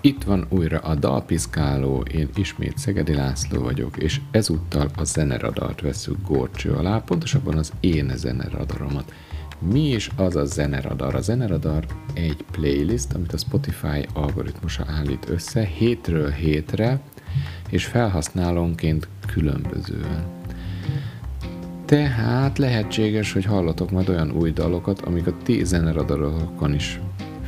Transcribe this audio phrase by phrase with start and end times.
[0.00, 6.16] Itt van újra a dalpiszkáló, én ismét Szegedi László vagyok, és ezúttal a zeneradart veszük
[6.26, 9.12] górcső alá, pontosabban az én zeneradaromat.
[9.58, 11.14] Mi is az a zeneradar?
[11.14, 17.00] A zeneradar egy playlist, amit a Spotify algoritmusa állít össze hétről hétre,
[17.70, 20.24] és felhasználónként különbözően.
[21.84, 27.00] Tehát lehetséges, hogy hallatok majd olyan új dalokat, amik a ti zeneradarokon is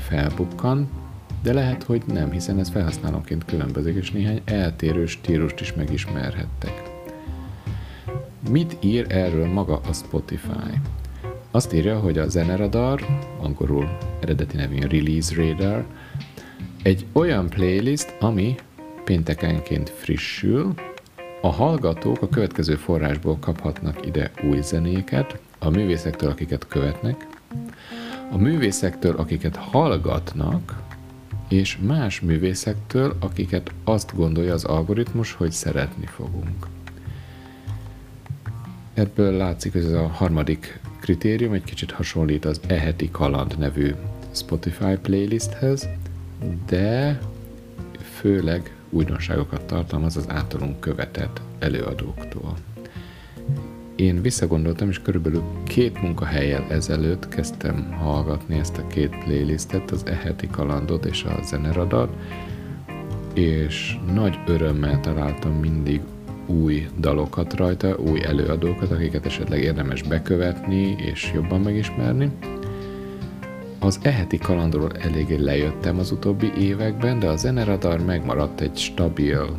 [0.08, 0.88] felbukkan,
[1.42, 6.82] de lehet, hogy nem, hiszen ez felhasználóként különbözik, és néhány eltérő stílust is megismerhettek.
[8.50, 10.80] Mit ír erről maga a Spotify?
[11.50, 13.06] Azt írja, hogy a zeneradar,
[13.40, 15.86] angolul eredeti nevén Release Radar,
[16.82, 18.54] egy olyan playlist, ami
[19.04, 20.74] péntekenként frissül,
[21.42, 27.26] a hallgatók a következő forrásból kaphatnak ide új zenéket, a művészektől, akiket követnek,
[28.30, 30.79] a művészektől, akiket hallgatnak,
[31.50, 36.66] és más művészektől, akiket azt gondolja az algoritmus, hogy szeretni fogunk.
[38.94, 43.94] Ebből látszik, hogy ez a harmadik kritérium egy kicsit hasonlít az Eheti Kaland nevű
[44.32, 45.88] Spotify playlisthez,
[46.66, 47.20] de
[48.18, 52.56] főleg újdonságokat tartalmaz az általunk követett előadóktól.
[54.00, 60.46] Én visszagondoltam, és körülbelül két munkahelyel ezelőtt kezdtem hallgatni ezt a két playlistet, az Eheti
[60.46, 62.08] Kalandot és a Zeneradar,
[63.34, 66.00] és nagy örömmel találtam mindig
[66.46, 72.30] új dalokat rajta, új előadókat, akiket esetleg érdemes bekövetni és jobban megismerni.
[73.78, 79.56] Az eheti kalandról eléggé lejöttem az utóbbi években, de a zeneradar megmaradt egy stabil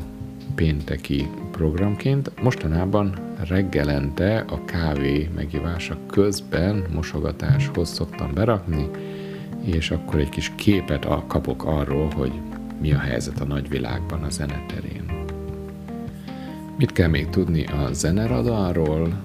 [0.55, 2.31] pénteki programként.
[2.41, 8.89] Mostanában reggelente a kávé megívása közben mosogatáshoz szoktam berakni,
[9.63, 12.31] és akkor egy kis képet kapok arról, hogy
[12.81, 15.11] mi a helyzet a nagyvilágban a zeneterén.
[16.77, 19.21] Mit kell még tudni a zeneradarról?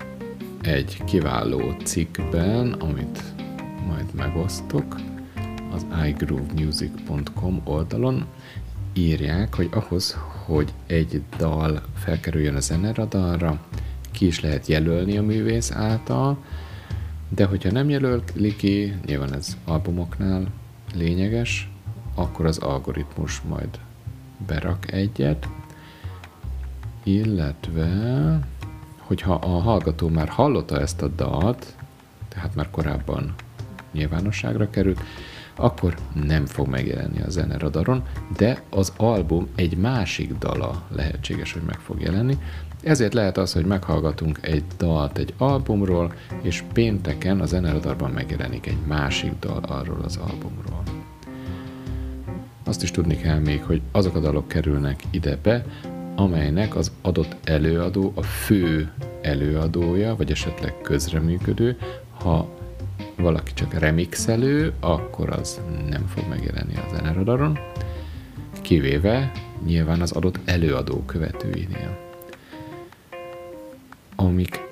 [0.62, 3.22] Egy kiváló cikkben, amit
[3.86, 4.96] majd megosztok,
[5.74, 8.26] az igroovemusic.com oldalon
[8.92, 13.60] írják, hogy ahhoz, hogy egy dal felkerüljön a zeneradarra,
[14.16, 16.38] ki is lehet jelölni a művész által,
[17.28, 20.46] de hogyha nem jelöli ki, nyilván ez albumoknál
[20.94, 21.70] lényeges,
[22.14, 23.68] akkor az algoritmus majd
[24.46, 25.48] berak egyet,
[27.02, 27.88] illetve
[28.98, 31.74] hogyha a hallgató már hallotta ezt a dalt,
[32.28, 33.34] tehát már korábban
[33.92, 35.00] nyilvánosságra került,
[35.54, 35.94] akkor
[36.26, 38.02] nem fog megjelenni a zeneradaron,
[38.36, 42.38] de az album egy másik dala lehetséges, hogy meg fog jelenni.
[42.82, 48.78] Ezért lehet az, hogy meghallgatunk egy dalt egy albumról, és pénteken a zeneradarban megjelenik egy
[48.86, 50.82] másik dal arról az albumról.
[52.64, 55.64] Azt is tudni kell még, hogy azok a dalok kerülnek ide be,
[56.16, 61.78] amelynek az adott előadó a fő előadója, vagy esetleg közreműködő.
[62.20, 62.48] Ha
[63.16, 67.58] valaki csak remixelő, akkor az nem fog megjelenni a zeneradaron,
[68.60, 69.32] kivéve
[69.64, 72.05] nyilván az adott előadó követőinél.
[74.16, 74.68] Amik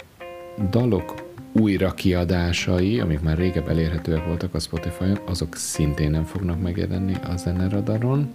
[0.71, 1.15] dalok
[1.53, 7.37] újra kiadásai, amik már régebb elérhetőek voltak a Spotify-on, azok szintén nem fognak megjelenni a
[7.37, 8.31] zeneradaron.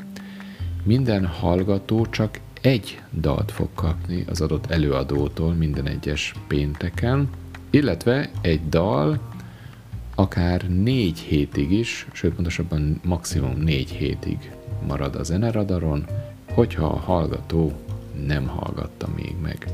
[0.83, 7.29] Minden hallgató csak egy dalt fog kapni az adott előadótól minden egyes pénteken,
[7.69, 9.19] illetve egy dal
[10.15, 14.51] akár négy hétig is, sőt pontosabban maximum négy hétig
[14.87, 16.05] marad a zeneradaron,
[16.53, 17.71] hogyha a hallgató
[18.25, 19.67] nem hallgatta még meg.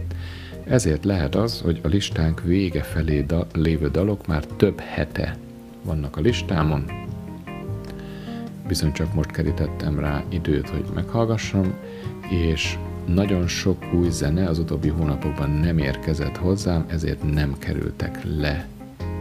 [0.67, 5.37] Ezért lehet az, hogy a listánk vége felé da- lévő dalok már több hete
[5.83, 6.85] vannak a listámon,
[8.67, 11.73] viszont csak most kerítettem rá időt, hogy meghallgassam,
[12.29, 18.67] és nagyon sok új zene az utóbbi hónapokban nem érkezett hozzám, ezért nem kerültek le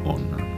[0.05, 0.55] onnan.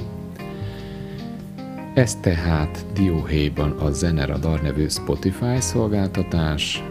[1.94, 6.83] Ez tehát dióhéjban a Zeneradar nevű Spotify szolgáltatás,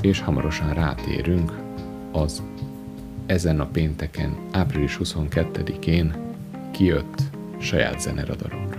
[0.00, 1.52] és hamarosan rátérünk
[2.12, 2.42] az
[3.30, 6.14] ezen a pénteken, április 22-én
[6.72, 7.22] kijött
[7.60, 8.69] saját zeneradarom.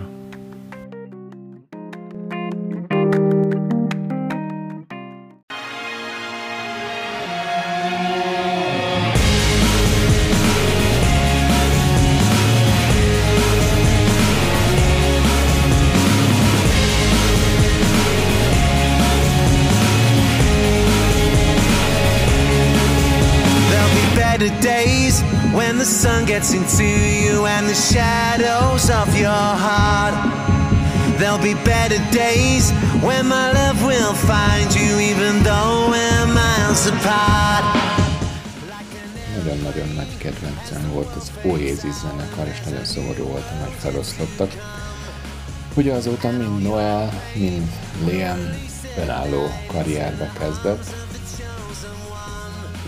[25.81, 30.13] Gets into you and the shadows of your heart
[31.17, 37.65] There'll be better days when my love will find you, even though we're miles apart.
[39.37, 44.51] Nagyon-nagyon nagy kedvencem volt az Oasis zenekar, és nagyon szomorú voltam, hogy feloszlottak.
[45.75, 47.71] Ugye azóta mind Noel, mind
[48.05, 48.39] Liam
[48.97, 51.10] önálló karrierbe kezdett,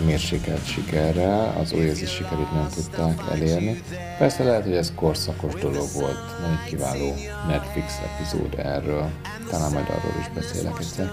[0.05, 3.81] mérsékelt sikerrel, az Oasis sikerét nem tudták elérni.
[4.17, 7.15] Persze lehet, hogy ez korszakos dolog volt, nagyon kiváló
[7.47, 9.09] Netflix epizód erről,
[9.49, 11.11] talán majd arról is beszélek egyszer.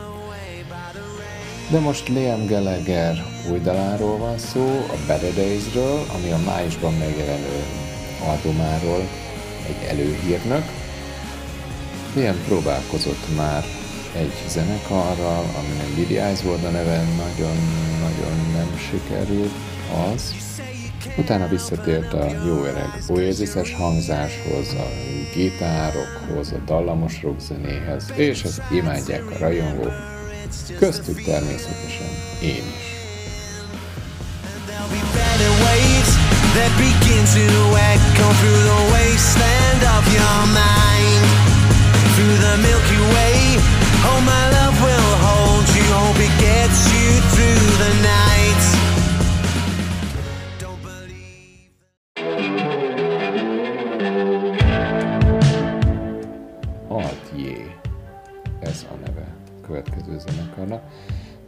[1.70, 7.64] De most Liam Gallagher új daláról van szó, a Better Days-ről, ami a májusban megjelenő
[8.26, 9.08] albumáról
[9.66, 10.64] egy előhírnök.
[12.14, 13.64] Liam próbálkozott már
[14.16, 19.52] egy zenekarral, aminek Billy Eyes volt a neve, nagyon-nagyon nem sikerült
[20.12, 20.34] az.
[21.18, 24.88] Utána visszatért a jó öreg oasis hangzáshoz, a
[25.34, 29.92] gitárokhoz, a dallamos rockzenéhez, és ezt imádják a rajongók,
[30.78, 32.08] köztük természetesen
[32.42, 32.90] én is.
[36.54, 37.46] that begin to
[37.78, 41.19] echo through the wasteland of your mind,
[42.58, 42.80] the.
[58.60, 59.34] Ez a neve.
[59.66, 60.82] Következő zenekarnak.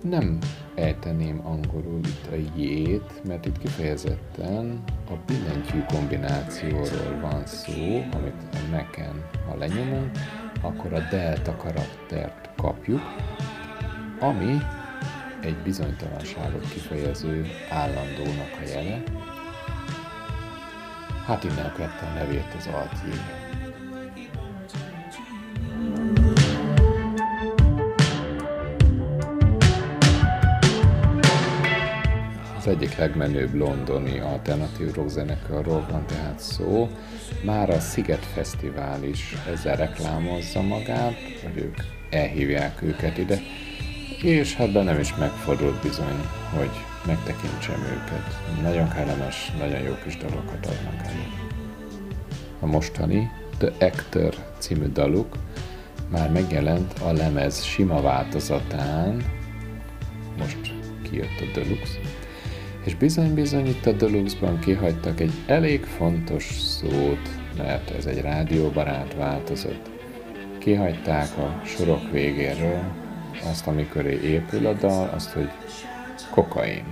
[0.03, 0.39] Nem
[0.75, 8.71] ejteném angolul itt a jét, mert itt kifejezetten a billentyű kombinációról van szó, amit a
[8.71, 10.11] Mac-en, ha lenyomunk,
[10.63, 13.03] akkor a delta karaktert kapjuk,
[14.21, 14.59] ami
[15.41, 19.03] egy bizonytalanságot kifejező állandónak a jele.
[21.27, 21.73] Hát innen
[22.03, 23.42] a nevét az altjé.
[32.63, 36.89] Az egyik legmenőbb londoni alternatív rock zenekarról van tehát szó.
[37.45, 41.77] Már a Sziget Fesztivál is ezzel reklámozza magát, hogy ők
[42.11, 43.39] elhívják őket ide,
[44.23, 46.71] és hát bennem is megfordult bizony, hogy
[47.07, 48.41] megtekintsem őket.
[48.63, 51.25] Nagyon kellemes, nagyon jó kis dalokat adnak elő.
[52.61, 55.37] A mostani The Actor című daluk
[56.11, 59.25] már megjelent a lemez sima változatán,
[60.39, 61.99] most kijött a Deluxe,
[62.85, 69.91] és bizony-bizony itt a Deluxe-ban kihagytak egy elég fontos szót, mert ez egy rádióbarát változat.
[70.59, 72.83] Kihagyták a sorok végéről
[73.51, 75.49] azt, amikor épül a dal, azt, hogy
[76.31, 76.85] kokain.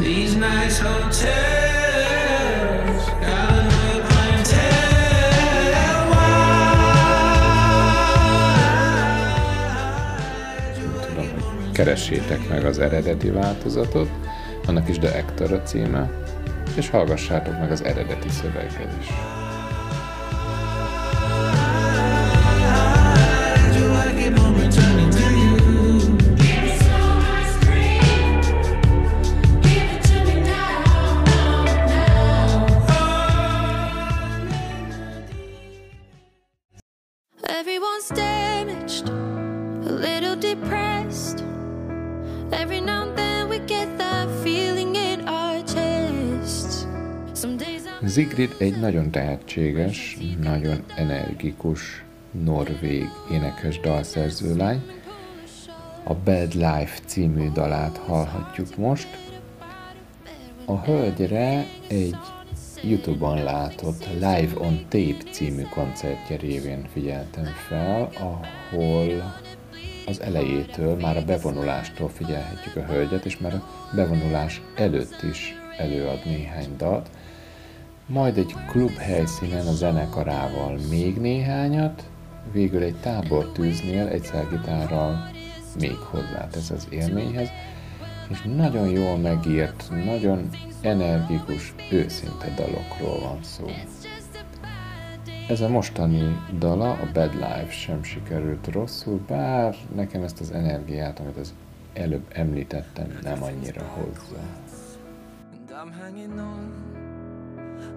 [0.00, 1.53] These nice hotels
[11.74, 14.08] keressétek meg az eredeti változatot,
[14.66, 16.10] annak is The Actor a címe,
[16.76, 19.06] és hallgassátok meg az eredeti szöveget is.
[48.14, 54.82] Sigrid egy nagyon tehetséges, nagyon energikus norvég énekes dalszerző lány.
[56.04, 59.08] A Bad Life című dalát hallhatjuk most.
[60.64, 62.16] A hölgyre egy
[62.82, 69.34] Youtube-on látott Live on Tape című koncertje révén figyeltem fel, ahol
[70.06, 76.20] az elejétől, már a bevonulástól figyelhetjük a hölgyet, és már a bevonulás előtt is előad
[76.24, 77.10] néhány dalt
[78.06, 82.08] majd egy klub helyszínen a zenekarával még néhányat,
[82.52, 85.30] végül egy tábortűznél egyszer gitárral
[85.80, 87.48] még hozzátesz az élményhez,
[88.30, 90.48] és nagyon jól megírt, nagyon
[90.80, 93.66] energikus, őszinte dalokról van szó.
[95.48, 101.20] Ez a mostani dala, a Bad Life sem sikerült rosszul, bár nekem ezt az energiát,
[101.20, 101.54] amit az
[101.92, 104.38] előbb említettem, nem annyira hozza.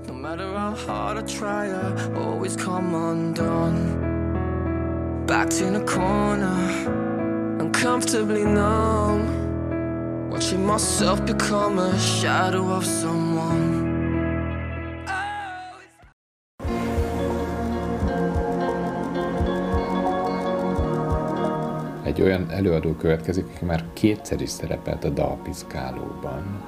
[0.06, 4.06] No matter how hard I try, I always come undone.
[5.26, 13.86] Back trapped in a corner, uncomfortably numb, watching myself become a shadow of someone.
[22.04, 26.64] Egy olyan előadó következik, aki már kétszer is szerepelt a dalpiszkálóban.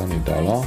[0.00, 0.60] Mostani dala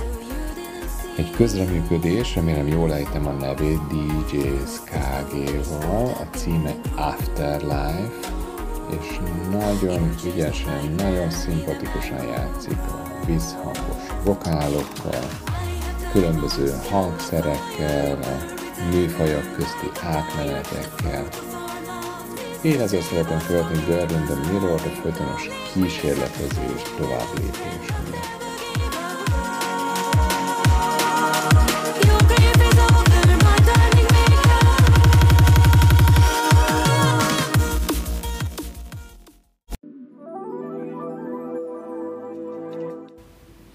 [1.17, 4.37] egy közreműködés, remélem jól ejtem a nevét, DJ
[4.85, 8.09] KG-val, a címe Afterlife,
[8.99, 9.19] és
[9.51, 15.29] nagyon ügyesen, nagyon szimpatikusan játszik a vízhangos vokálokkal,
[16.11, 18.53] különböző hangszerekkel, a
[18.91, 21.27] műfajak közti átmenetekkel.
[22.61, 28.42] Én ezért szeretem követni Burden the Mirror, a folytonos kísérletezés, tovább lépés miatt.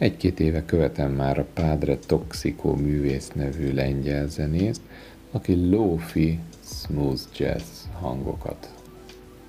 [0.08, 4.80] Egy-két éve követem már a Padre Toxico művész nevű lengyel zenészt,
[5.30, 8.72] aki lofi smooth jazz hangokat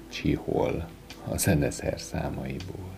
[0.10, 0.89] csihol
[1.28, 2.89] a zeneszer számaiból.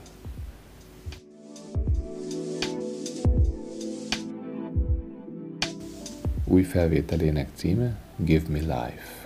[6.46, 9.21] Új felvételének címe Give Me Life.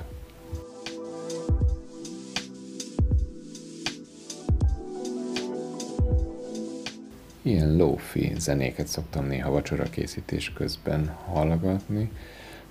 [7.45, 12.11] Ilyen lofi zenéket szoktam néha vacsora készítés közben hallgatni.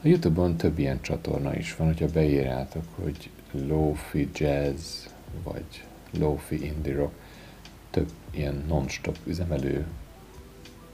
[0.03, 5.07] A Youtube-on több ilyen csatorna is van, hogyha beírjátok, hogy lofi jazz,
[5.43, 5.85] vagy
[6.19, 7.13] lofi indie rock,
[7.91, 9.87] több ilyen non-stop üzemelő,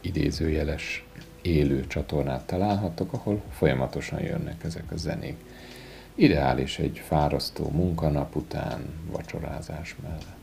[0.00, 1.04] idézőjeles,
[1.42, 5.36] élő csatornát találhattok, ahol folyamatosan jönnek ezek a zenék.
[6.14, 10.39] Ideális egy fárasztó munkanap után, vacsorázás mellett.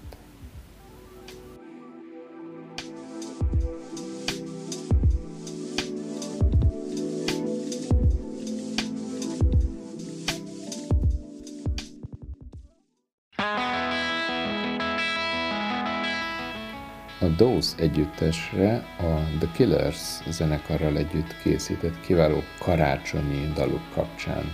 [17.38, 24.52] Dose együttesre a The Killers zenekarral együtt készített kiváló karácsonyi daluk kapcsán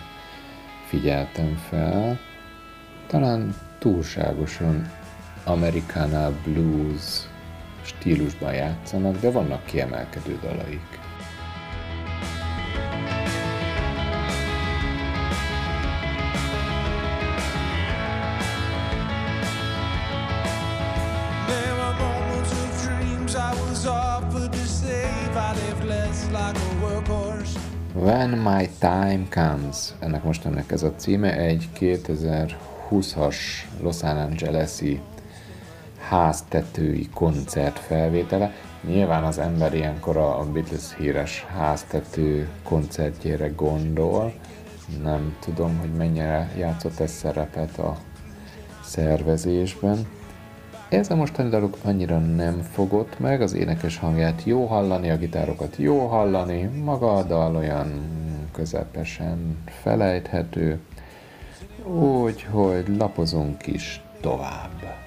[0.87, 2.19] figyeltem fel.
[3.07, 4.91] Talán túlságosan
[5.43, 7.27] Americana blues
[7.81, 10.99] stílusban játszanak, de vannak kiemelkedő dalaik.
[28.83, 33.35] Time Comes, ennek most ennek ez a címe, egy 2020-as
[33.81, 35.01] Los Angeles-i
[36.09, 38.53] háztetői koncert felvétele.
[38.87, 44.33] Nyilván az ember ilyenkor a Beatles híres háztető koncertjére gondol.
[45.03, 47.97] Nem tudom, hogy mennyire játszott ez szerepet a
[48.83, 50.07] szervezésben.
[50.89, 55.75] Ez a mostani daluk annyira nem fogott meg, az énekes hangját jó hallani, a gitárokat
[55.77, 58.21] jó hallani, maga a dal olyan
[58.53, 60.79] közepesen felejthető,
[61.83, 65.01] úgyhogy lapozunk is tovább.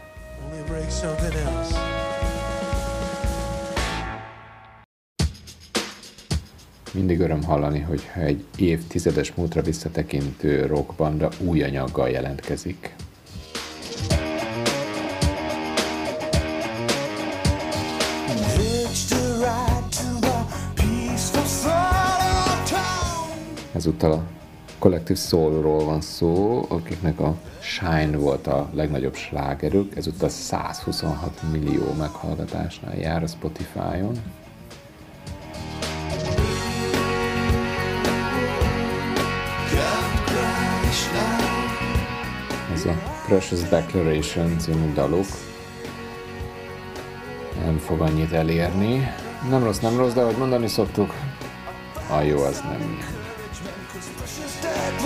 [6.92, 12.94] Mindig öröm hallani, hogyha egy évtizedes múltra visszatekintő rockbanda új anyaggal jelentkezik.
[23.86, 24.22] Ezúttal a
[24.78, 32.96] Collective Soulról van szó, akiknek a Shine volt a legnagyobb slágerük, ezúttal 126 millió meghallgatásnál
[32.98, 34.16] jár a Spotify-on.
[42.72, 42.94] Ez a
[43.26, 45.26] Precious Declaration című daluk.
[47.64, 49.06] Nem fog annyit elérni.
[49.50, 51.14] Nem rossz, nem rossz, de ahogy mondani szoktuk,
[52.10, 53.15] a jó az nem ilyen.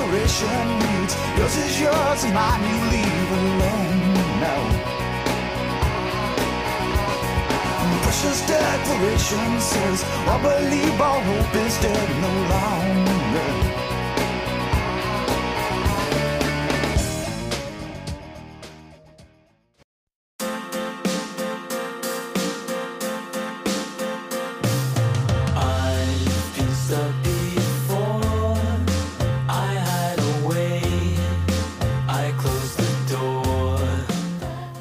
[0.01, 4.15] Precious declaration reads, yours is yours and mine you leave alone.
[4.41, 4.57] No.
[8.03, 13.60] Precious declaration says, I believe all hope is dead no longer.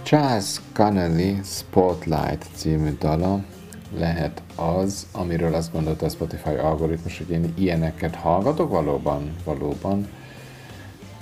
[0.10, 3.44] Charles Connelly Spotlight című dala
[3.98, 10.08] lehet az, amiről azt gondolta a Spotify algoritmus, hogy én ilyeneket hallgatok, valóban, valóban.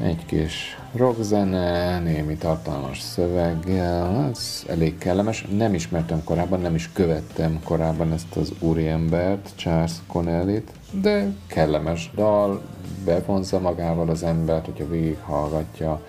[0.01, 5.45] Egy kis rockzene, némi tartalmas szöveggel, ez elég kellemes.
[5.57, 12.61] Nem ismertem korábban, nem is követtem korábban ezt az úriembert, Charles Connelly-t, de kellemes dal,
[13.05, 16.01] bevonza magával az embert, hogyha végighallgatja,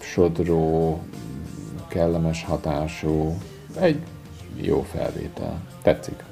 [0.00, 1.00] sodró,
[1.94, 3.38] kellemes hatású,
[3.80, 4.02] egy
[4.56, 5.60] jó felvétel.
[5.82, 6.24] Tetszik.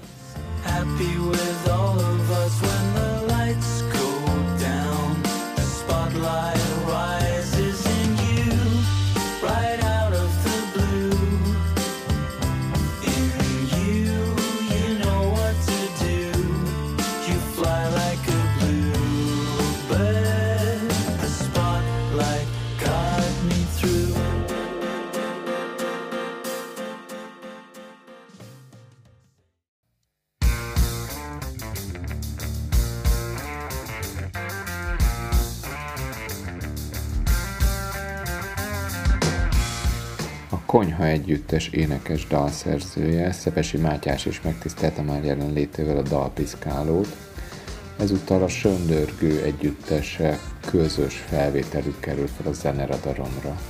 [0.65, 2.12] Happy with all
[41.33, 47.17] Együttes énekes dalszerzője, Szepesi Mátyás is megtisztelte már jelenlétével a dalpiszkálót.
[47.99, 53.61] Ezúttal a Söndörgő együttese közös felvételük került fel a zeneradaromra.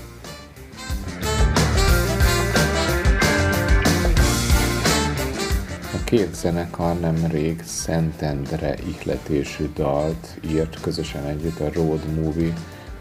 [5.92, 12.52] A két zenekar nemrég Szentendre ihletésű dalt írt közösen együtt a Road Movie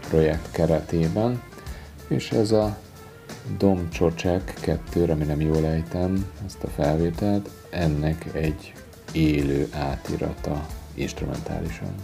[0.08, 1.42] projekt keretében,
[2.08, 2.76] és ez a
[3.58, 8.72] Dom Csocsek 2, remélem jól ejtem ezt a felvételt, ennek egy
[9.12, 11.94] élő átirata instrumentálisan.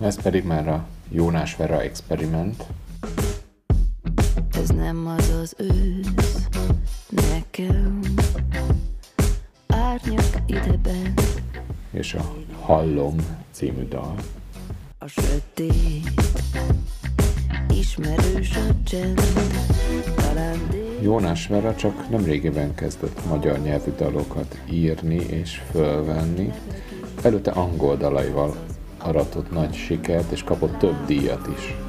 [0.00, 2.64] Ez pedig már a Jónás Vera Experiment,
[5.48, 6.48] az ősz
[7.08, 8.00] nekem
[9.66, 11.14] Árnyak ideben
[11.90, 13.16] és a Hallom
[13.50, 14.14] című dal.
[14.98, 16.10] a sötét
[17.78, 19.20] Ismerős a csend
[20.16, 26.52] Talán dél Jónás Vera csak nem régiben kezdett magyar nyelvű dalokat írni és fölvenni.
[27.22, 28.56] Előtte angol dalaival
[28.98, 31.87] aratott nagy sikert, és kapott több díjat is.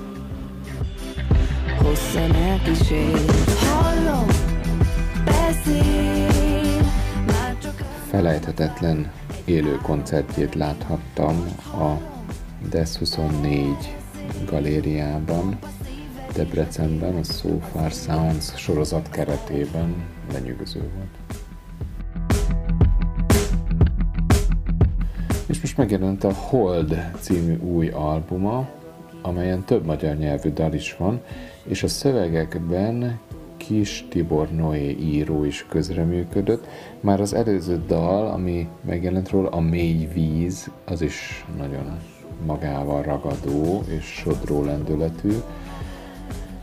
[2.10, 3.20] Hosszan elkísér
[3.60, 4.28] Hallom,
[5.26, 6.82] beszél.
[7.28, 7.74] Már csak
[8.10, 9.12] Felejthetetlen
[9.46, 11.98] élő koncertjét láthattam a
[12.70, 13.76] DES 24
[14.46, 15.60] galériában,
[16.34, 19.96] Debrecenben, a So Far Sounds sorozat keretében.
[20.32, 21.40] Lenyűgöző volt.
[25.46, 28.70] És most megjelent a Hold című új albuma,
[29.22, 31.22] amelyen több magyar nyelvű dal is van,
[31.70, 33.20] és a szövegekben
[33.58, 36.68] Kis Tibor Noé író is közreműködött.
[37.00, 41.98] Már az előző dal, ami megjelent róla, a Mély Víz, az is nagyon
[42.46, 45.34] magával ragadó és sodró lendületű.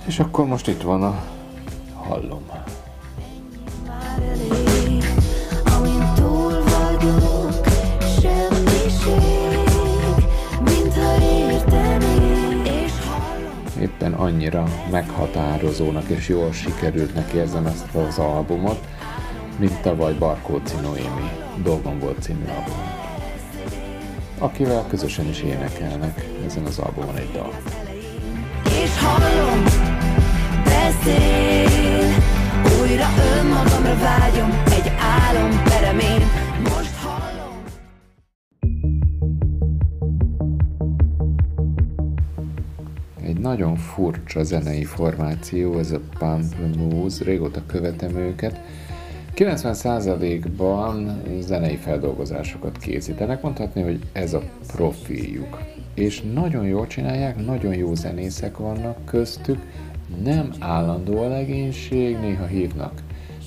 [0.06, 1.24] És akkor most itt van a
[1.94, 2.42] Hallom.
[13.96, 18.86] Éppen annyira meghatározónak és jól sikerültnek érzem ezt az albumot,
[19.58, 21.30] mint tavaly Barkóci Noémi
[21.62, 22.94] Dolgom volt című albumot.
[24.38, 27.52] Akivel közösen is énekelnek ezen az albumon egy dal.
[28.64, 29.62] És hallom
[30.64, 32.14] Beszél
[32.80, 36.45] Újra önmagamra vágyom Egy álom peremén
[43.46, 48.60] nagyon furcsa zenei formáció, ez a Pamplemousse, régóta követem őket.
[49.34, 55.58] 90%-ban zenei feldolgozásokat készítenek, mondhatni, hogy ez a profiljuk.
[55.94, 59.58] És nagyon jól csinálják, nagyon jó zenészek vannak köztük,
[60.24, 63.02] nem állandó a legénység, néha hívnak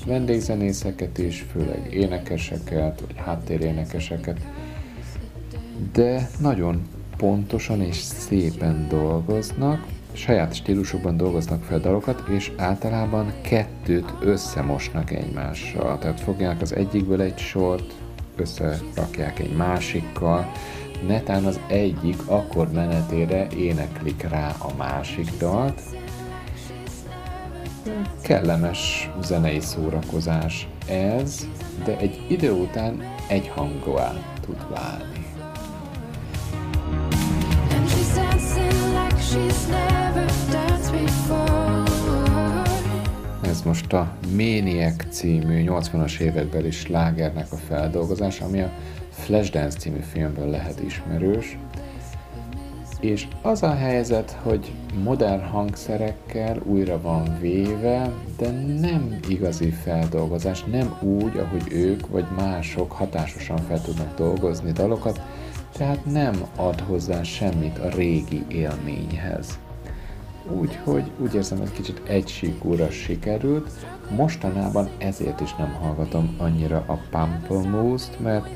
[0.06, 4.40] vendégzenészeket is, főleg énekeseket, vagy háttérénekeseket,
[5.92, 6.82] de nagyon
[7.20, 15.98] pontosan és szépen dolgoznak, saját stílusukban dolgoznak fel dalokat, és általában kettőt összemosnak egymással.
[16.00, 17.94] Tehát fogják az egyikből egy sort,
[18.36, 20.52] összerakják egy másikkal,
[21.08, 25.82] netán az egyik akkord menetére éneklik rá a másik dalt,
[28.22, 31.48] kellemes zenei szórakozás ez,
[31.84, 35.19] de egy idő után egyhangúá tud válni.
[43.42, 48.72] Ez most a Maniac című 80-as évekbeli slágernek a feldolgozása, ami a
[49.10, 51.58] Flashdance című filmből lehet ismerős.
[53.00, 54.72] És az a helyzet, hogy
[55.04, 62.92] modern hangszerekkel újra van véve, de nem igazi feldolgozás, nem úgy, ahogy ők vagy mások
[62.92, 65.22] hatásosan fel tudnak dolgozni dalokat,
[65.78, 69.60] tehát nem ad hozzá semmit a régi élményhez.
[70.52, 73.72] Úgyhogy úgy érzem, hogy kicsit egysíkúra sikerült.
[74.16, 78.50] Mostanában ezért is nem hallgatom annyira a Pamplemousse-t, mert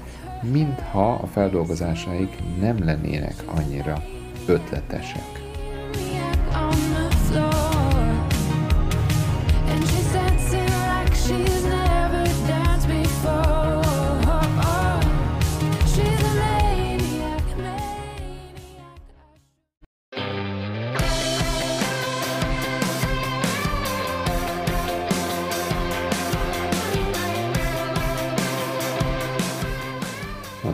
[0.51, 4.03] mintha a feldolgozásaik nem lennének annyira
[4.47, 5.42] ötletesek.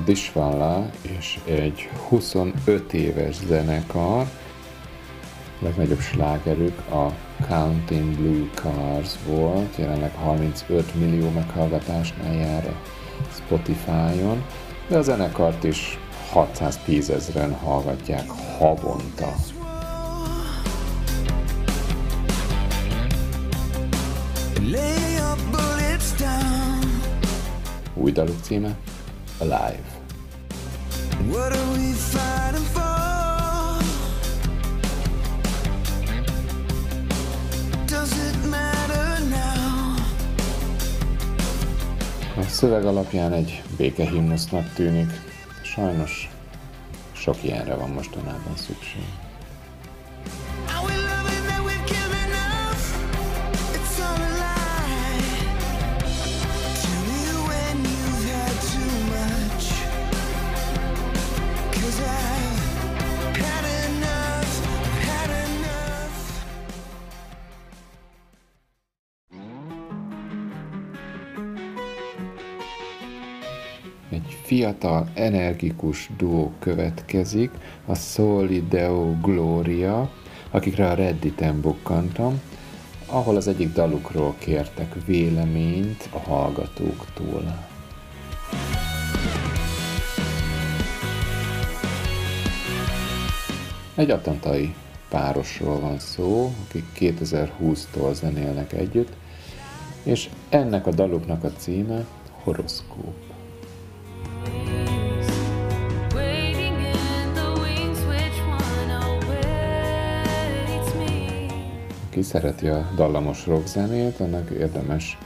[0.10, 4.26] A Dishwalla és egy 25 éves zenekar,
[5.60, 7.14] legnagyobb slágerük a
[7.48, 12.76] Counting Blue Cars volt, jelenleg 35 millió meghallgatásnál jár a
[13.34, 14.44] Spotify-on,
[14.88, 16.00] de a zenekart is
[16.32, 19.34] 610 ezeren hallgatják havonta.
[27.94, 28.78] Új daluk címe
[29.40, 29.99] Alive.
[42.38, 45.10] A szöveg alapján egy békehimnusznak tűnik,
[45.64, 46.30] sajnos
[47.12, 49.29] sok ilyenre van mostanában szükség.
[74.70, 77.52] Fiatal, energikus duó következik,
[77.86, 80.10] a Solideo Gloria,
[80.52, 82.42] akikre a Redditen bukkantam,
[83.06, 87.68] ahol az egyik dalukról kértek véleményt a hallgatóktól.
[93.96, 94.76] Egy atlantai
[95.10, 99.12] párosról van szó, akik 2020-tól zenélnek együtt,
[100.04, 102.06] és ennek a daluknak a címe
[102.44, 103.29] Horoszkóp.
[112.10, 115.18] Aki szereti a dallamos rockzenét, annak érdemes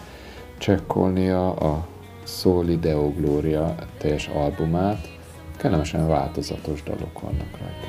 [0.58, 1.88] csekkolnia a
[2.24, 5.18] Solideo Gloria teljes albumát.
[5.58, 7.88] Kellemesen változatos dalok vannak rajta.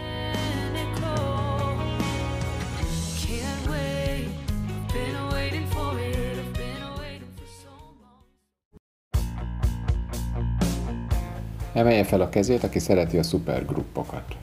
[11.73, 14.37] Emelje fel a kezét, aki szereti a szupergruppokat.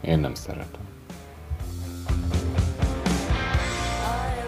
[0.00, 0.89] Én nem szeretem.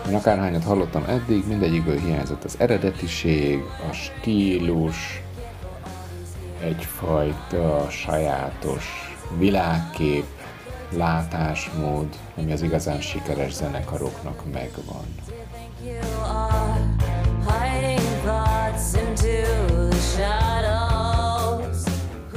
[0.09, 5.23] Én akárhányat hallottam eddig, mindegyikből hiányzott az eredetiség, a stílus,
[6.63, 8.85] egyfajta sajátos
[9.39, 10.25] világkép,
[10.97, 15.05] látásmód, ami az igazán sikeres zenekaroknak megvan.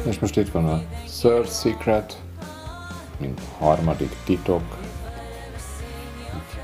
[0.06, 0.82] És most itt van a
[1.19, 2.21] Third Secret,
[3.17, 4.85] mint harmadik titok.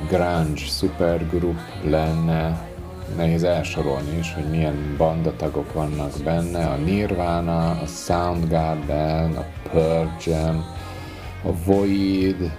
[0.07, 2.67] Grunge supergroup lenne,
[3.15, 6.65] nehéz elsorolni is, hogy milyen bandatagok vannak benne.
[6.65, 10.65] A Nirvana, a Soundgarden, a Pearl Jam,
[11.43, 12.51] a Void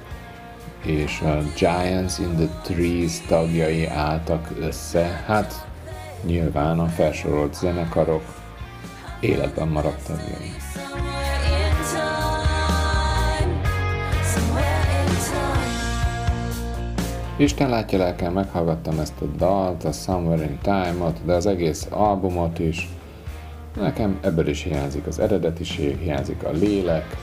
[0.84, 5.22] és a Giants in the Trees tagjai álltak össze.
[5.26, 5.66] Hát
[6.24, 8.24] nyilván a felsorolt zenekarok
[9.20, 10.52] életben maradt tagjai.
[17.36, 22.58] Isten látja lelkem, meghallgattam ezt a dalt, a Somewhere in Time-ot, de az egész albumot
[22.58, 22.88] is.
[23.76, 27.16] Nekem ebből is hiányzik az eredetiség, hiányzik a lélek,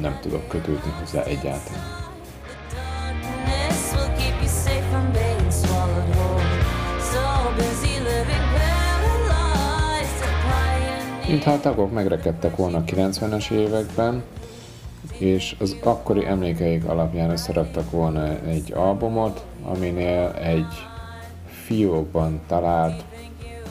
[0.00, 1.98] nem tudok kötődni hozzá egyáltalán.
[11.28, 14.22] Mintha a tagok megrekedtek volna a 90-es években,
[15.18, 20.86] és az akkori emlékeik alapján összeraktak volna egy albumot, aminél egy
[21.46, 23.04] fiókban talált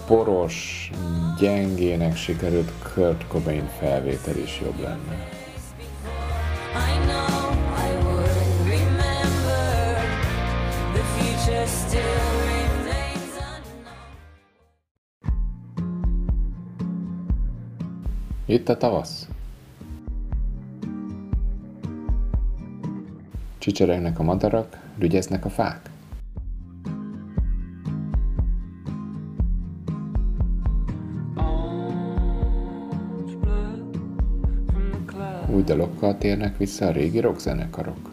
[0.10, 0.92] poros,
[1.39, 5.28] gyengének sikerült Kurt Cobain felvétel is jobb lenne.
[6.74, 10.02] I know I would remember.
[10.94, 13.96] The future still remains unknown.
[18.46, 19.28] Itt a tavasz.
[23.70, 25.90] Csicseregnek a madarak, rügyeznek a fák.
[35.54, 38.10] Új dalokkal térnek vissza a régi rockzenekarok.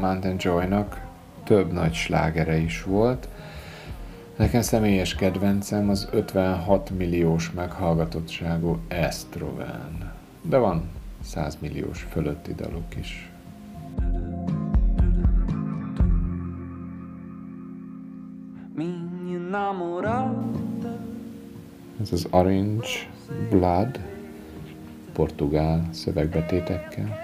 [0.00, 1.00] Mountain Joy-nak
[1.44, 3.28] több nagy slágere is volt.
[4.36, 10.12] Nekem személyes kedvencem az 56 milliós meghallgatottságú Astrovan.
[10.42, 10.88] De van
[11.20, 13.30] 100 milliós fölötti daluk is.
[22.00, 22.86] Ez az Orange
[23.50, 24.00] Blood,
[25.12, 27.23] portugál szövegbetétekkel.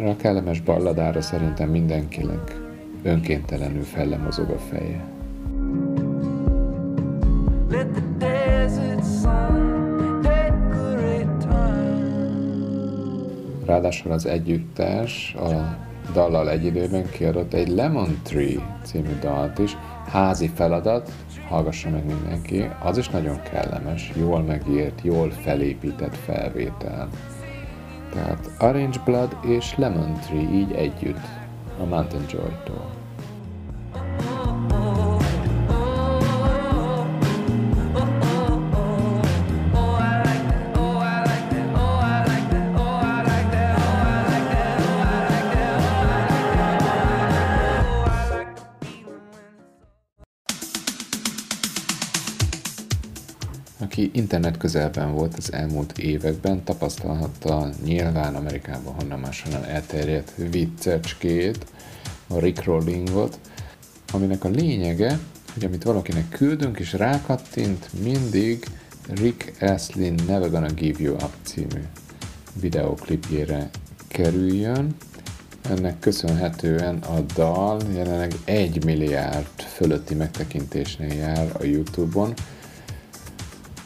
[0.00, 2.60] Erre a kellemes balladára szerintem mindenkinek
[3.02, 5.04] önkéntelenül fellemozog a feje.
[7.70, 12.04] Let the desert sun decorate time.
[13.66, 15.78] Ráadásul az együttes a
[16.12, 21.10] dallal egy időben kiadott egy Lemon Tree című dalt is, házi feladat,
[21.48, 27.08] hallgassa meg mindenki, az is nagyon kellemes, jól megírt, jól felépített felvétel.
[28.12, 31.26] Tehát Orange Blood és Lemon Tree így együtt
[31.80, 32.99] a Mountain Joy-tól.
[54.20, 61.66] Internet közelben volt az elmúlt években, tapasztalhatta nyilván Amerikában honnan máshonnan elterjedt viccecskét,
[62.28, 63.38] a Rickrollingot,
[64.12, 65.18] aminek a lényege,
[65.52, 68.64] hogy amit valakinek küldünk és rákattint, mindig
[69.08, 71.82] Rick Astley Never Gonna Give You Up című
[72.60, 73.70] videoklipjére
[74.08, 74.96] kerüljön.
[75.62, 82.34] Ennek köszönhetően a dal jelenleg 1 milliárd fölötti megtekintésnél jár a Youtube-on,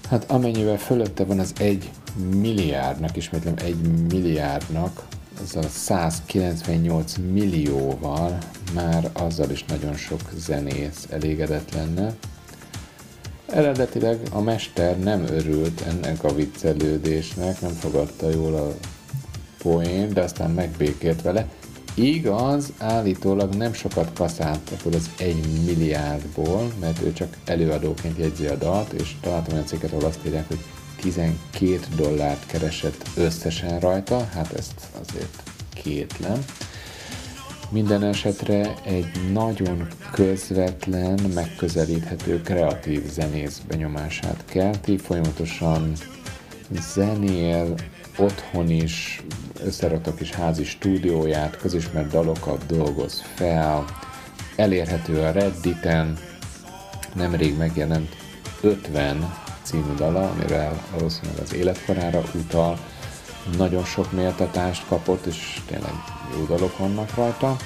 [0.08, 1.90] Hát amennyivel fölötte van az egy
[2.30, 3.76] milliárdnak, ismétlem egy
[4.08, 5.06] milliárdnak,
[5.42, 8.38] az a 198 millióval
[8.74, 12.14] már azzal is nagyon sok zenész elégedett lenne.
[13.46, 18.74] Eredetileg a mester nem örült ennek a viccelődésnek, nem fogadta jól a
[19.58, 21.48] poén, de aztán megbékélt vele.
[21.94, 28.56] Igaz, állítólag nem sokat kaszált ebből az egy milliárdból, mert ő csak előadóként jegyzi a
[28.56, 30.58] dalt, és találtam olyan cikket, ahol azt írják, hogy
[31.00, 35.42] 12 dollárt keresett összesen rajta, hát ezt azért
[35.74, 36.44] kétlem.
[37.70, 45.92] Minden esetre egy nagyon közvetlen, megközelíthető, kreatív zenész benyomását kelti, folyamatosan
[46.94, 47.74] zenél,
[48.16, 49.22] otthon is,
[49.64, 53.84] összeraktak is házi stúdióját, közismert dalokat dolgoz fel,
[54.56, 56.18] elérhető a Redditen,
[57.14, 58.16] nemrég megjelent
[58.60, 62.78] 50 című dala, amivel valószínűleg az életkorára utal,
[63.56, 65.92] nagyon sok méltatást kapott, és tényleg
[66.36, 67.56] jó dalok vannak rajta.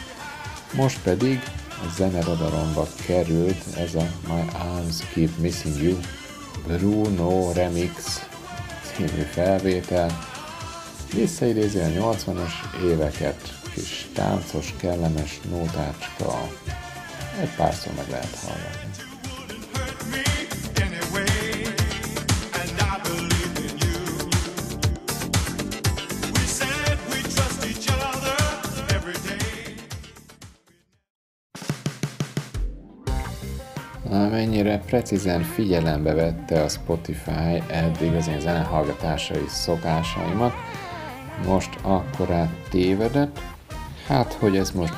[0.75, 5.99] Most pedig a zeneradaromba került ez a My Arms Keep Missing You
[6.67, 8.27] Bruno Remix
[8.95, 10.19] című felvétel.
[11.15, 16.49] Visszaidézi a 80-as éveket, kis táncos, kellemes nótácska.
[17.41, 19.07] Egy párszor meg lehet hallani.
[34.11, 40.53] Amennyire precízen figyelembe vette a Spotify eddig az én zenehallgatásai szokásaimat,
[41.47, 43.41] most akkorát tévedett.
[44.07, 44.95] Hát, hogy ez most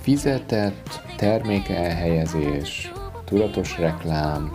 [0.00, 2.92] fizetett, termékelhelyezés,
[3.24, 4.50] tudatos reklám,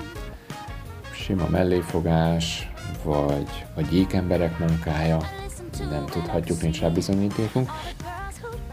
[1.11, 2.71] sima melléfogás,
[3.03, 5.19] vagy a gyékemberek munkája,
[5.89, 7.71] nem tudhatjuk, nincs rá bizonyítékunk.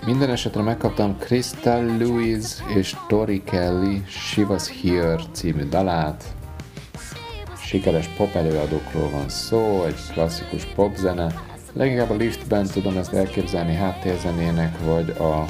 [0.07, 6.25] Minden esetre megkaptam Crystal Lewis és Tori Kelly She Was Here című dalát.
[7.57, 11.54] Sikeres pop előadókról van szó, egy klasszikus popzene.
[11.77, 15.45] Leginkább a liftben tudom ezt elképzelni háttérzenének, vagy a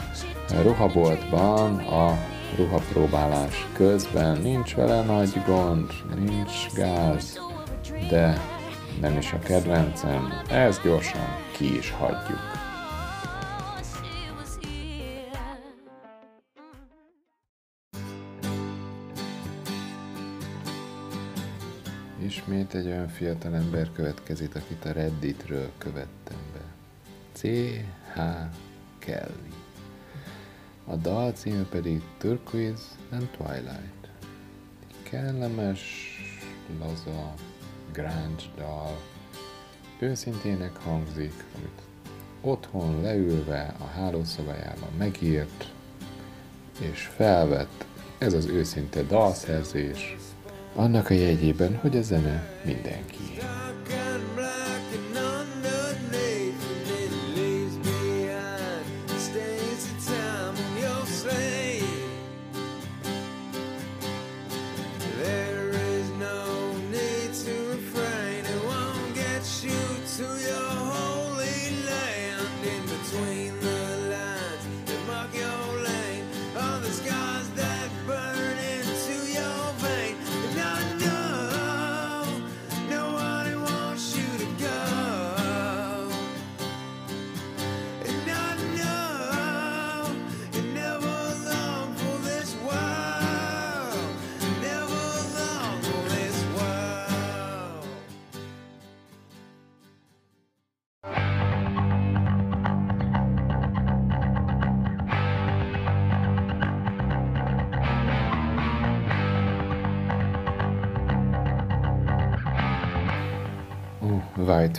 [0.62, 2.18] ruhaboltban a
[2.56, 4.40] ruhapróbálás közben.
[4.40, 7.40] Nincs vele nagy gond, nincs gáz,
[8.08, 8.40] de
[9.00, 10.32] nem is a kedvencem.
[10.50, 12.53] Ezt gyorsan ki is hagyjuk.
[22.46, 26.60] Ismét egy olyan fiatal ember következik, akit a Redditről követtem be.
[27.32, 28.20] C.H.
[28.98, 29.52] Kelly.
[30.86, 34.08] A dal címe pedig Turquoise and Twilight.
[35.02, 35.82] Kellemes,
[36.78, 37.34] laza,
[37.92, 39.00] grunge dal.
[39.98, 41.80] Őszintének hangzik, amit
[42.40, 45.72] otthon leülve a hálószobájában megírt,
[46.80, 47.84] és felvett
[48.18, 50.16] ez az őszinte dalszerzés,
[50.74, 53.38] annak a jegyében, hogy a zene mindenki.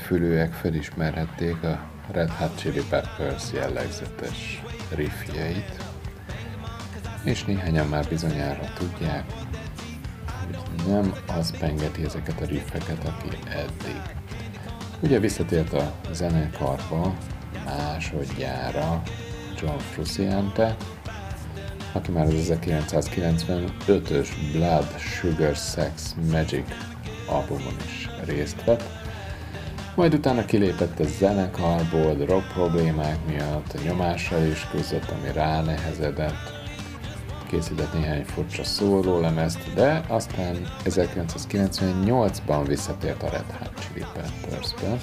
[0.05, 1.79] Fülűek felismerhették a
[2.11, 4.63] Red Hot Chili Peppers jellegzetes
[4.95, 5.83] riffjeit,
[7.23, 9.23] és néhányan már bizonyára tudják,
[10.25, 14.01] hogy nem az pengeti ezeket a riffeket, aki eddig.
[14.99, 17.15] Ugye visszatért a zenekarba
[17.65, 19.01] másodjára
[19.61, 20.75] John Frusciante,
[21.91, 26.67] aki már az 1995-ös Blood Sugar Sex Magic
[27.27, 29.04] albumon is részt vett,
[29.95, 36.53] majd utána kilépett a zenekarból rock problémák miatt, a nyomással is küzdött, ami ránehezedett,
[37.47, 44.97] készített néhány furcsa szólólemezt, de aztán 1998-ban visszatért a Red Hot Chili Peppersbe,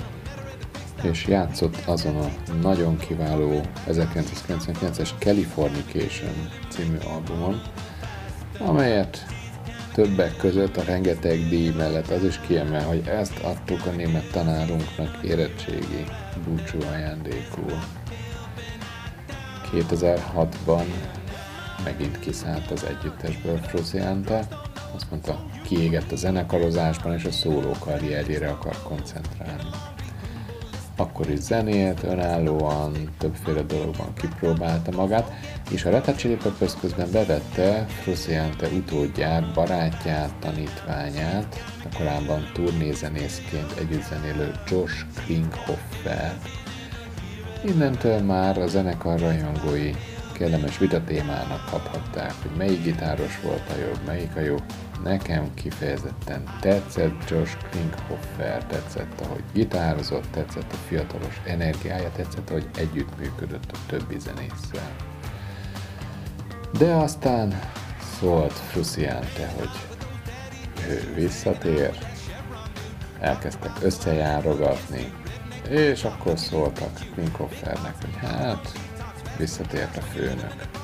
[1.02, 7.62] és játszott azon a nagyon kiváló 1999-es Californication című albumon,
[8.58, 9.26] amelyet
[9.92, 15.18] többek között a rengeteg díj mellett az is kiemel, hogy ezt adtuk a német tanárunknak
[15.22, 16.04] érettségi
[16.44, 17.78] búcsú ajándékul.
[19.72, 20.84] 2006-ban
[21.84, 24.48] megint kiszállt az együttesből Frusciante,
[24.94, 29.70] azt mondta, kiégett a zenekarozásban, és a szóló karrierjére akar koncentrálni.
[31.02, 35.32] Akkor is zenélt önállóan, többféle dologban kipróbálta magát,
[35.70, 36.14] és a Red
[36.80, 46.38] közben bevette Frusciante utódját, barátját, tanítványát, a korábban turnézenészként együtt zenélő Josh Klinghoffer.
[47.64, 49.90] Innentől már a zenekar rajongói
[50.32, 54.56] kellemes vita témának kaphatták, hogy melyik gitáros volt a jobb, melyik a jó.
[55.02, 63.72] Nekem kifejezetten tetszett Josh Klinghoffer, tetszett, ahogy gitározott, tetszett a fiatalos energiája, tetszett, ahogy együttműködött
[63.72, 64.96] a többi zenésszel.
[66.78, 67.60] De aztán
[68.18, 69.70] szólt Frusciante, hogy
[70.88, 71.98] ő visszatér,
[73.20, 75.12] elkezdtek összejárogatni,
[75.68, 78.72] és akkor szóltak Klinghoffernek, hogy hát
[79.38, 80.81] visszatért a főnök.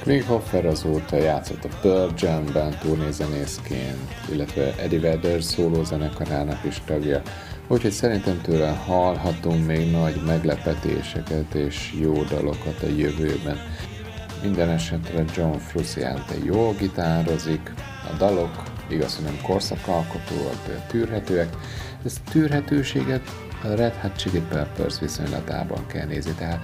[0.00, 7.22] Klinghoffer azóta játszott a Pearl Jam-ben turnézenészként, illetve Eddie Vedder szólózenekarának is tagja,
[7.66, 13.58] úgyhogy szerintem tőle hallhatunk még nagy meglepetéseket és jó dalokat a jövőben.
[14.42, 17.72] Minden esetre John Frusciante jól gitározik,
[18.12, 21.48] a dalok igaz, hogy nem korszakalkotóak, de tűrhetőek.
[22.04, 23.22] Ezt tűrhetőséget
[23.62, 26.60] a Red Hot Chili Peppers viszonylatában kell nézni, tehát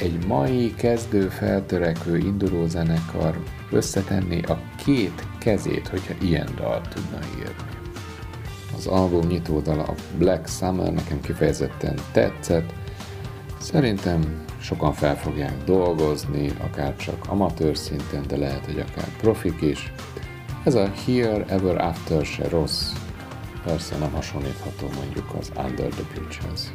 [0.00, 3.38] egy mai kezdő feltörekvő induló zenekar
[3.70, 7.76] összetenni a két kezét, hogyha ilyen dalt tudna írni.
[8.76, 12.72] Az album nyitódala a Black Summer nekem kifejezetten tetszett,
[13.58, 19.92] Szerintem sokan fel fogják dolgozni, akár csak amatőr szinten, de lehet, hogy akár profik is.
[20.64, 22.92] Ez a Here Ever After se rossz,
[23.64, 26.72] persze nem hasonlítható mondjuk az Under the Bridge-hez.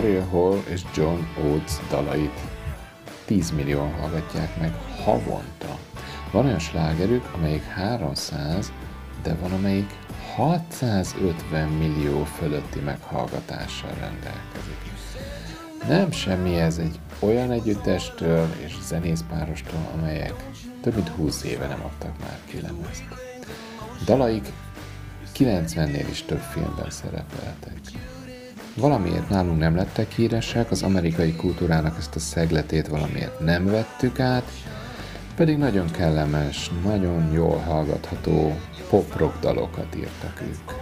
[0.00, 2.40] Daryl Hall és John Oates dalait
[3.24, 4.72] 10 millió hallgatják meg
[5.04, 5.78] havonta.
[6.30, 8.72] Van olyan slágerük, amelyik 300,
[9.22, 9.90] de van amelyik
[10.36, 14.78] 650 millió fölötti meghallgatással rendelkezik.
[15.88, 20.34] Nem semmi ez egy olyan együttestől és zenészpárostól, amelyek
[20.82, 23.04] több mint 20 éve nem adtak már ki lemezt.
[24.04, 24.52] Dalaik
[25.36, 27.78] 90-nél is több filmben szerepeltek.
[28.78, 34.50] Valamiért nálunk nem lettek híresek, az amerikai kultúrának ezt a szegletét valamiért nem vettük át,
[35.36, 38.56] pedig nagyon kellemes, nagyon jól hallgatható
[38.88, 40.72] pop-rock dalokat írtak ők.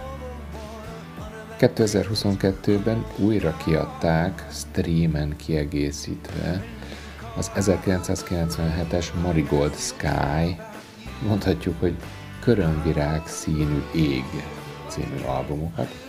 [1.59, 6.65] 2022-ben újra kiadták, streamen kiegészítve
[7.37, 10.61] az 1997-es Marigold Sky,
[11.27, 11.95] mondhatjuk, hogy
[12.39, 14.25] körömvirág színű ég
[14.87, 16.06] című albumukat,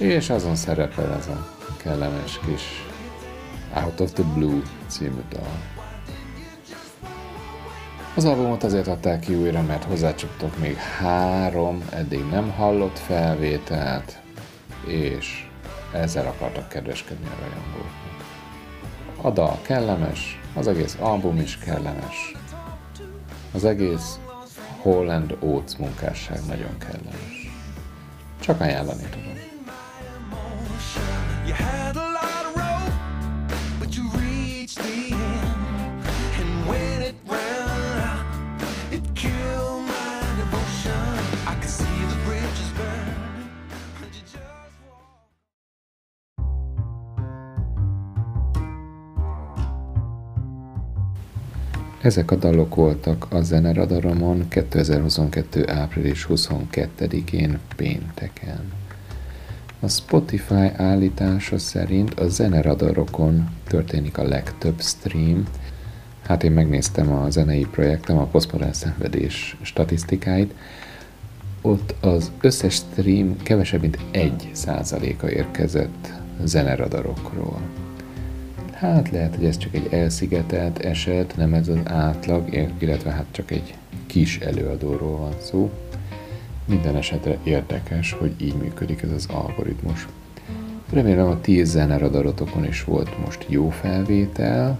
[0.00, 2.62] és azon szerepel ez a kellemes kis
[3.84, 5.60] Out of the Blue című dal.
[8.14, 14.18] Az albumot azért adták ki újra, mert hozzácsaptok még három eddig nem hallott felvételt,
[14.86, 15.48] és
[15.92, 18.24] ezzel akartak kedveskedni a rajongóknak.
[19.22, 22.34] A dal kellemes, az egész album is kellemes,
[23.52, 24.18] az egész
[24.76, 27.52] Holland Oates munkásság nagyon kellemes.
[28.40, 29.49] Csak ajánlani tudom.
[52.02, 55.64] Ezek a dalok voltak a zeneradaromon 2022.
[55.68, 58.72] április 22-én pénteken.
[59.82, 65.44] A Spotify állítása szerint a zeneradarokon történik a legtöbb stream.
[66.22, 70.54] Hát én megnéztem a zenei projektem, a posztmodern szenvedés statisztikáit.
[71.62, 76.12] Ott az összes stream kevesebb, mint 1 százaléka érkezett
[76.44, 77.60] zeneradarokról.
[78.72, 83.50] Hát lehet, hogy ez csak egy elszigetelt eset, nem ez az átlag, illetve hát csak
[83.50, 83.74] egy
[84.06, 85.70] kis előadóról van szó.
[86.64, 90.06] Minden esetre érdekes, hogy így működik ez az algoritmus.
[90.90, 94.78] Remélem a ti zeneradarotokon is volt most jó felvétel.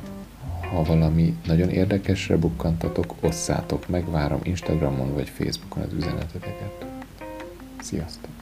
[0.70, 6.85] Ha valami nagyon érdekesre bukkantatok, osszátok meg, várom Instagramon vagy Facebookon az üzeneteteket.
[7.81, 8.39] Sziasztok!